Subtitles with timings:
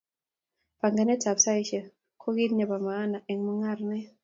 [0.79, 1.85] Panganet ab saishek
[2.21, 4.07] ko kit nebo maana eng mung'aret